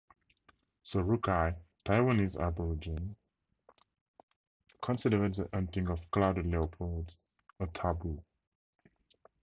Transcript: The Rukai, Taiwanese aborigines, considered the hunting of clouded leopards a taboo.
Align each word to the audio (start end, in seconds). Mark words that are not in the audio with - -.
The 0.91 0.97
Rukai, 1.03 1.55
Taiwanese 1.85 2.39
aborigines, 2.39 3.15
considered 4.81 5.35
the 5.35 5.47
hunting 5.53 5.89
of 5.91 6.09
clouded 6.09 6.47
leopards 6.47 7.19
a 7.59 7.67
taboo. 7.67 8.19